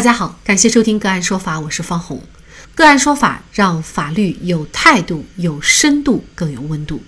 [0.00, 2.22] 大家好，感谢收听个案说法，我是方红。
[2.74, 7.02] 个案说法让法律有态度、有深度、更有温度。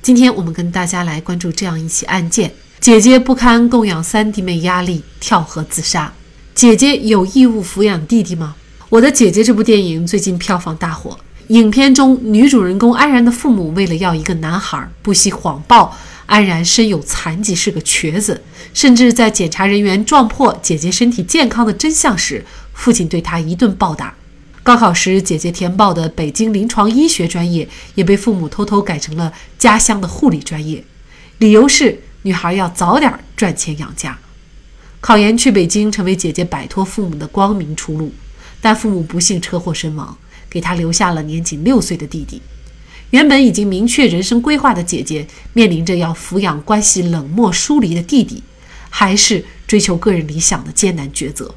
[0.00, 6.10] 今天我们跟大家来关注这样一起案件：姐姐不堪供养三弟妹压力，跳河自杀。
[6.54, 8.56] 姐姐有义务抚养弟弟吗？
[8.88, 11.18] 我的姐姐这部电影最近票房大火。
[11.48, 15.94] 影片中女主人公安然的父母为了要一个男孩，不惜谎报
[16.26, 18.42] 安然身有残疾，是个瘸子。
[18.74, 24.14] 甚至在检查人员撞破姐姐身体健康的真相时，父亲对她一顿暴打。
[24.62, 30.84] 高考时，姐姐填报的北京临床医学专业也被父母偷偷改成了家乡的护理专业，
[31.38, 34.18] 理由是女孩要早点赚钱养家。
[35.00, 38.12] 考研去北京，成为姐姐摆脱父母的光明出路，
[38.60, 40.18] 但父母不幸车祸身亡。
[40.48, 42.40] 给她留下了年仅六岁的弟弟。
[43.10, 48.42] 原本已经明确人生规划的姐姐，面临着要抚养关系冷漠疏离的弟弟，
[48.90, 51.54] 还是追求个人理想的艰难抉择。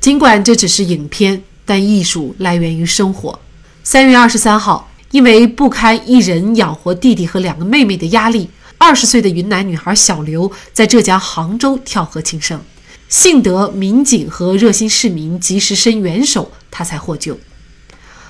[0.00, 3.38] 尽管这只是影片，但艺术来源于生活。
[3.82, 12.60] 三月二十三号，因为不堪一人养活弟弟和两个妹妹的压力，二十岁的云南女孩小刘在浙江杭州跳河轻生。
[13.08, 17.38] 幸得民警和热心市民及时伸援手，她才获救。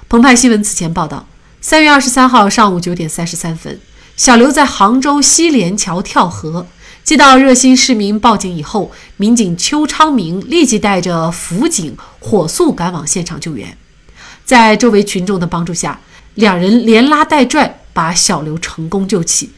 [0.08, 1.26] 澎湃新闻此前报道，
[1.60, 3.80] 三月二十三号上午九点三十三分，
[4.16, 6.66] 小刘在杭州西濂桥跳河。
[7.02, 13.76] 接到热心市民报警以后，民警邱昌明立即带着辅警火速赶往现场救援。
[14.44, 16.00] 在周围群众的帮助下，
[16.34, 19.50] 两人连拉带拽把小刘成功救起。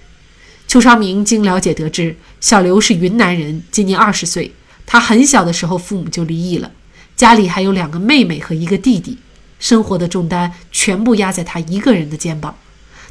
[0.67, 4.55] 邱昌明经了解得知，小刘是云南人，今年二十岁。
[4.87, 6.71] 他很小的时候父母就离异了，
[7.15, 9.19] 家里还有两个妹妹和一个弟弟。
[9.59, 10.51] 生活的重担
[10.81, 12.57] 全部压在他一个人的肩膀。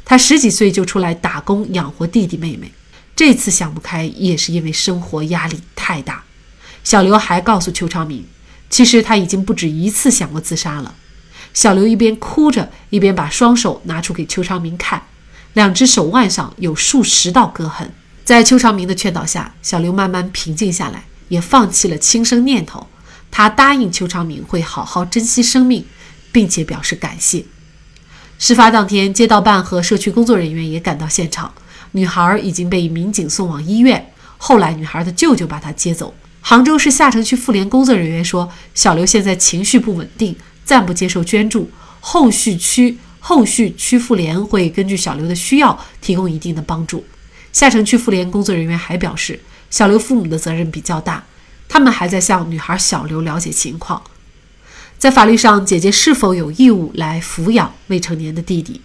[0.04, 2.72] 他十几岁就出来打工养活弟弟妹妹，
[3.14, 6.24] 这次想不开也是因为生活压力太大。
[6.82, 8.26] 小刘还告诉邱昌明，
[8.68, 10.96] 其实他已经不止一次想过自杀了。
[11.54, 15.00] 小刘一边哭着，一边把双手拿出给邱昌明看，
[15.52, 17.94] 两只手腕上有数十道割痕。
[18.24, 22.88] 在邱昌明的劝导下，小刘慢慢平静下来，也放弃了轻生念头。
[23.30, 25.86] 他答应邱昌明会好好珍惜生命。
[26.32, 27.44] 并且表示感谢。
[28.42, 31.52] 事发当天，街道办和社区工作人员也赶到现场，
[31.92, 34.14] 女孩已经被民警送往医院。
[34.38, 36.14] 后来，女孩的舅舅把她接走。
[36.40, 40.34] 杭州市下城区妇联工作人员说，小刘现在情绪不稳定，
[40.64, 41.70] 暂不接受捐助。
[42.00, 47.04] 后续区后续区妇联会根据小刘的需要提供一定的帮助。
[47.52, 51.22] 下城区妇联工作人员还表示，小刘父母的责任比较大，
[51.68, 54.02] 他们还在向女孩小刘了解情况。
[55.00, 58.82] 在法律上，姐姐是否有义务来抚养未成年的弟弟？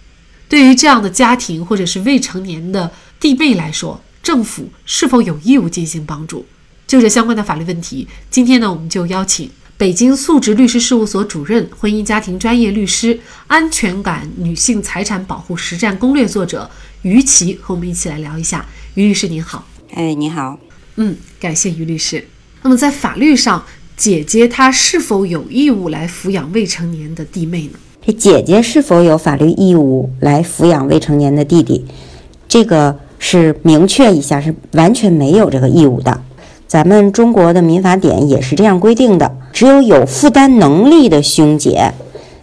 [0.48, 2.90] 对于这样的家庭或者是未成年的
[3.20, 6.46] 弟妹来说，政府是否有义务进行帮助？
[6.86, 16.70] 就这相关的法律问题，今天呢，我们就邀请北京素质律师事务所主任、婚姻家庭专业律师、安全感女性财产保护实战攻略作者
[17.02, 18.64] 于琦和我们一起来聊一下。
[18.94, 20.58] 于律师您好，哎，你好，
[20.94, 22.26] 嗯，感谢于律师。
[22.62, 23.62] 那么在法律上。
[23.96, 27.78] 姐姐她是否有义务来抚养未成年的弟妹呢？
[28.04, 31.84] 这姐姐是否有法律义务来抚养未成年的弟弟？
[32.46, 36.20] 这个是明确一下，是完全没有这个义务的。
[36.68, 41.90] 咱们中国的民法典也是这样规定的，只有有负担能力的兄姐，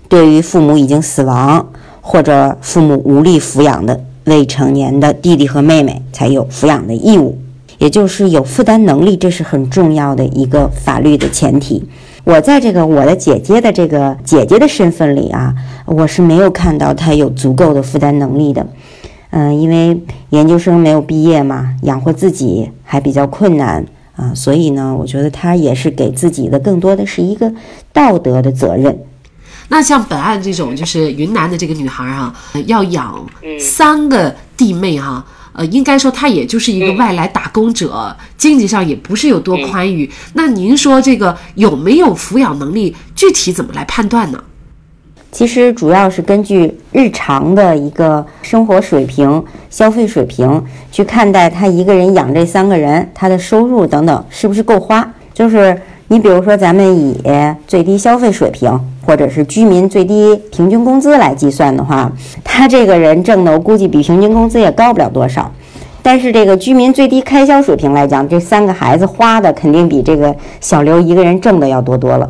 [0.10, 1.72] 对于父母已经死亡
[2.02, 7.38] 或者父母无力抚养的未成年的弟弟和妹妹，才有抚养的义务。
[7.84, 11.84] 也就是有负担能力，这是很重要的一个法律的前提。
[12.24, 15.54] 我在这个我的姐姐的这个姐姐的身份里啊，
[15.86, 18.66] 我是没有看到她有足够的负担能力的。
[19.32, 27.52] 嗯，因为研究生没有毕业嘛，养活自己还比较困难啊，所以呢，我觉得她也是给自己的更多的是一个
[27.92, 28.98] 道德的责任。
[29.68, 32.34] 那像本案这种，就是云南的这个女孩啊，
[32.66, 33.14] 要养
[33.60, 35.26] 三个弟妹哈。
[35.54, 40.10] 呃，应该说他也就是一个外来打工者，经济上也不是有多宽裕。
[40.34, 44.44] 那您说这个有没有抚养能力，具体怎么来判断呢？
[45.32, 55.12] 其实主要是根据日常的一个生活水平、消费水平去看待他一个人养这三个人，他的收入等等是不是够花。
[55.34, 57.20] 就是你比如说，咱们以
[57.66, 58.80] 最低消费水平。
[59.06, 62.12] 或者是居民最低平均工资来计算的话，
[62.44, 65.52] 他这个人挣的我估计比平均工资也高不了多少。
[66.02, 72.30] 但是这个居民最低开销水平来讲，这三个孩子花的肯定比这个小刘一个人挣的要多多了。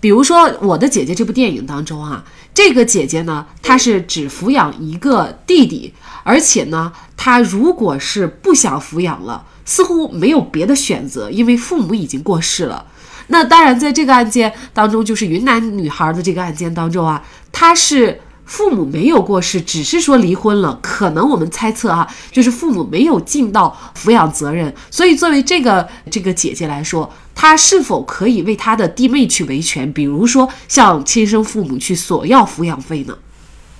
[0.00, 5.94] 比如说《我的姐姐》这部电影当中啊，这个姐姐呢，她是只抚养一个弟弟，
[6.24, 12.84] 而且呢，她如果是不想抚养了，似乎没有别的选择，因为父母已经过世了。
[13.28, 20.78] 那当然，在这个案件当中，就是云南女孩的这个案件当中啊，她是父母没有过世，只是说离婚了。
[20.82, 24.72] 可能我们猜测哈，就是父母没有尽到抚养责任。
[24.90, 29.90] 所以，作为这个这个姐姐来说，她是否可以为她的弟妹去维权？
[29.90, 33.16] 比如说，向亲生父母去索要抚养费呢？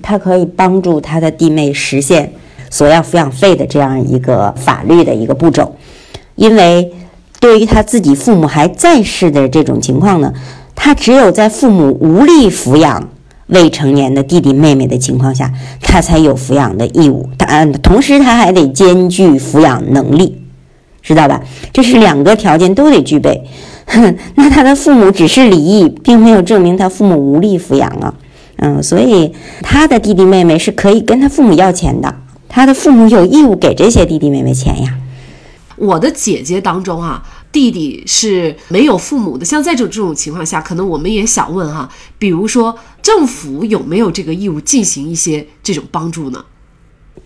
[0.01, 2.33] 她可以帮助她的弟妹实现
[2.71, 5.77] 索要抚养费的这样一个法律的一个步骤，
[6.37, 6.91] 因为。
[7.45, 10.33] 对于他自己父母还在世的这种情况呢，
[10.75, 13.07] 他只有在父母无力抚养
[13.49, 15.53] 未成年的弟弟妹妹的情况下，
[15.83, 17.29] 他才有抚养的义务。
[17.37, 20.41] 他同时他还得兼具抚养能力，
[21.03, 21.43] 知道吧？
[21.71, 23.45] 这是两个条件都得具备。
[24.37, 28.15] 那他的父母只是离异，并没有证明他父母无力抚养啊。
[28.57, 29.31] 嗯，所以
[29.61, 32.15] 他的弟弟妹妹是可以跟他父母要钱的，
[32.49, 34.95] 他的父母有义务给这些弟弟妹妹钱呀。
[35.77, 37.23] 我的姐姐当中啊。
[37.55, 46.45] 弟弟是没有父母的，像在这种这种情况下，可能我们也想问哈，比如说政府有没有这个义务进行一些这种帮助呢？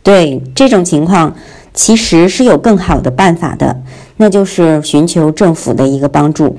[0.02, 1.34] 对这种情况，
[1.72, 3.82] 其实是有更好的办法的，
[4.18, 6.58] 那就是寻求政府的一个帮助，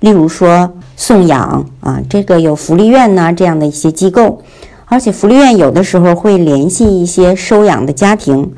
[0.00, 4.42] 例如说送养啊，这个有福利院呐这样的一些机构，
[4.86, 8.50] 而且福利院有的时候会联系一些收养的家庭，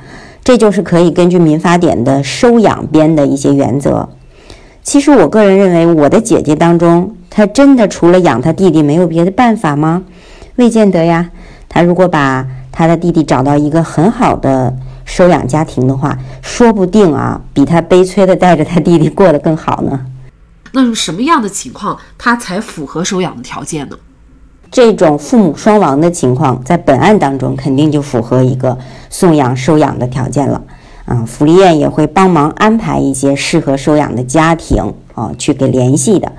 [0.44, 4.08] 这就是可以根据民法典的收养编的一些原则。
[4.82, 10.02] 其实我个人认为，我的姐姐当中，她真的除了养她弟弟，没有别的办法吗？
[10.56, 11.31] 未见得呀。
[11.69, 14.75] 她如果把她的弟弟找到一个很好的
[15.05, 20.00] 收养家庭的话，说不定啊，比她悲催的带着她弟弟过得更好呢。
[20.73, 23.96] 那是什么样的情况，她才符合收养的条件呢？
[24.70, 28.76] 这种父母双亡的情况，在本案当中肯定就符合一个
[29.11, 30.61] 送养收养的条件了。
[31.12, 36.32] 啊，福利院也会帮忙安排一些适合收养的家庭啊，去给联系的。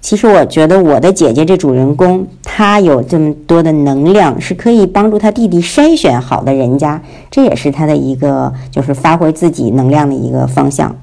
[0.00, 10.94] 其实我觉得我的姐姐这主人公，她有这么多的能量，是可以帮助她弟弟筛选好的人家，这也是她的一个就是发挥自己能量的一个方向。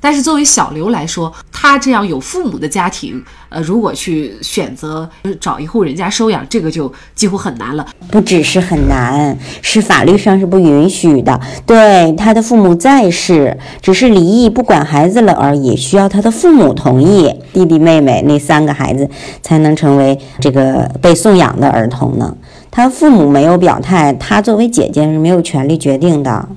[0.00, 5.08] 但是作为小刘来说，他这样有父母的家庭，呃，如果去选择
[5.38, 7.86] 找一户人家收养，这个就几乎很难了。
[8.10, 11.38] 不只是很难，是法律上是不允许的。
[11.66, 19.08] 对，他的父母在世，只是离异不管孩子了而已，需要他的父母同意，弟弟妹妹那三个孩子
[19.42, 22.34] 才能成为这个被送养的儿童呢。
[22.70, 26.48] 他父母没有表态，他作为姐姐是没有权利决定的。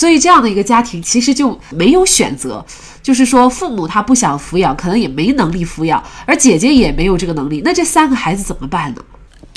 [0.00, 2.64] 所以这样的一个家庭其实就没有选择，
[3.02, 9.02] 就是说父母他不想抚养，可能也没能力抚养，而姐姐也没有这个能力，那这三个孩子怎么办呢？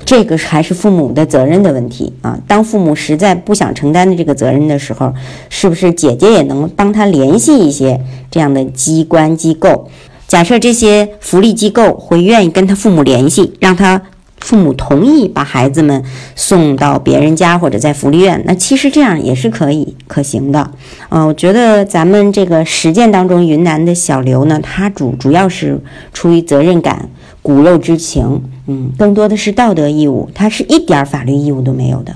[0.04, 2.38] 这个还是父母的责任的问题啊！
[2.46, 5.14] 当父母实在不想承担的这个责任的时候，
[5.50, 7.98] 是不是姐姐也能帮他联系一些
[8.30, 9.90] 这样的机关机构？
[10.28, 14.02] 假设这些福利机构会愿意跟他父母联系，让他。
[14.44, 16.04] 父母同意把孩子们
[16.36, 20.70] 送到别人家或者在福利院，那其实这样也是可以可行的。
[21.10, 25.80] 嗯，我觉得咱们这个实践当中，云南的小刘呢，他主主要是
[26.12, 27.10] 出于责任感、
[27.42, 32.14] 骨肉之情，嗯，更多的是道德义务，他是一点法律义务都没有的。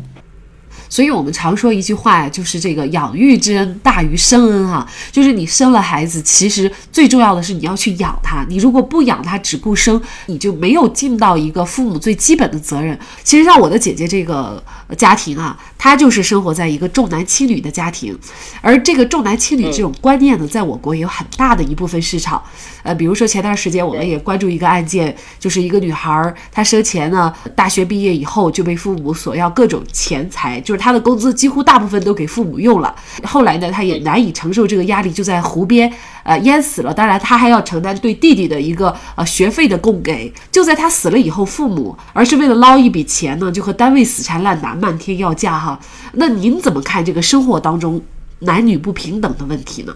[0.89, 4.87] 所以我们常说一句话呀，就是这个养育之恩大于生恩啊。
[5.11, 8.45] 就是你生了孩子，其实最重要的是你要去养他。
[8.49, 12.97] 你如果不养他，只顾生，你就没有尽到一个父母最基本的责任。
[13.23, 14.61] 其实像我的姐姐这个
[14.97, 18.17] 家庭啊，她就是生活在一个重男轻女的家庭，
[18.61, 22.41] 而这个重男轻女这种观念呢，在我国也有很大的一部分市场。
[22.83, 32.95] 呃，比如说前段时间我们也关注一个案件，就是一个女孩，她生前呢，大学毕业以后就被父母索要各种钱财，就是她的工资几乎大部分都给父母用了。
[33.23, 35.91] 后来呢，她也难以承受这个压力，就在湖边
[36.27, 36.93] 呃淹死了。
[36.93, 40.31] 当然，他还要承担对弟弟的一个呃学费的供给。
[40.51, 45.79] 就在他死了以后，父母而是为了捞一笔钱呢，就和单位死缠烂打，漫天要价哈。
[46.13, 48.01] 那您怎么看这个生活当中
[48.39, 49.95] 男女不平等的问题呢？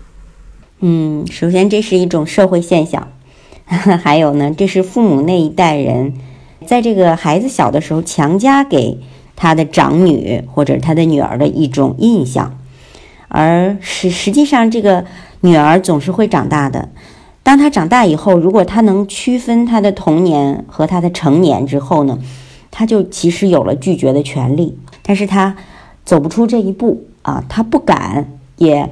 [0.79, 3.07] 嗯，首先这是一种社会现象，
[4.01, 6.13] 还有呢，这是父母那一代人
[6.65, 8.99] 在这个孩子小的时候强加给
[9.35, 12.57] 他的长女或者他的女儿的一种印象，
[13.27, 15.05] 而实实际上这个
[15.41, 16.89] 女儿总是会长大的。
[17.43, 22.17] 当她长大以后，如果她能区分她的童年和她的成年之后呢，
[22.71, 25.55] 她就其实有了拒绝的权利，但是她
[26.05, 28.89] 走不出这一步啊，她不敢也。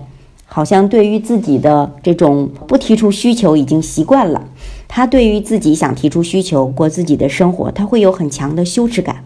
[0.51, 4.45] 好像对于自己的这种不提出需求已经习惯了，
[4.87, 9.23] 他对于自己想提出需求过自己的生活，他会有很强的羞耻感，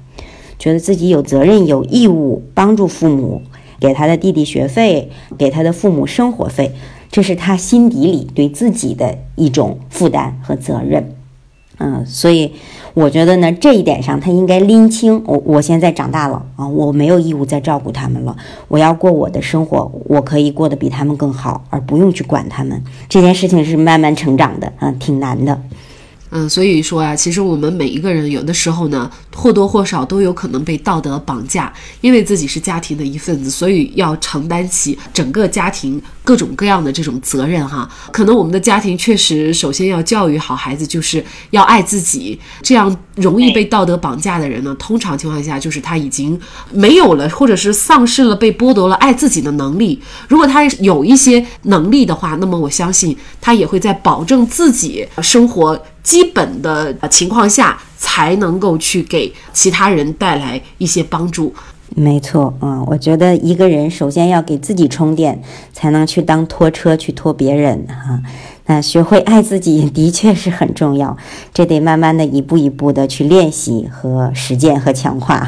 [0.60, 3.42] 觉得自己有责任有义务帮助父母，
[3.80, 6.74] 给他的弟弟学费，给他的父母生活费，
[7.14, 11.16] 这是他心底里对自己的一种负担和责任。
[11.78, 12.52] 嗯，所以
[12.96, 15.22] 我觉得呢，这一点上他应该拎清。
[15.28, 18.36] 我我现在长大了啊，我没有义务再照顾他们了。
[18.68, 22.82] 我要过我的生活，我可以过得比他们更好，而不用去管他们。
[23.08, 25.62] 这件事情是慢慢成长的，嗯，挺难的。
[26.36, 31.72] 嗯，所以说啊，其实我们每一个人有的时候呢，或多或少都有可能被道德绑架，
[32.02, 37.88] 因为自己是家庭的一份子，所以要承担起整个家庭各种各样的这种责任哈。
[38.12, 42.40] 可能我们的家庭确实首先要教育好孩子，就是要爱自己。
[42.64, 46.40] 这样容易被道德绑架的人呢，通常情况下就是他已经
[46.72, 50.02] 没有了，或者是丧失了被剥夺了爱自己的能力。
[50.28, 55.80] 如果他有一些能力的话，那么我相信他也会在保证自己生活。
[56.04, 61.54] 基本的情况下，才能够去给其他人带来一些帮助。
[61.96, 65.42] 没错，嗯，我觉得一个人首先要给自己充电，
[65.72, 68.20] 才能去当拖车去拖别人哈。
[68.66, 71.16] 那学会爱自己的确是很重要，
[71.54, 75.48] 这得慢慢的一步一步的去练习和实践和强化。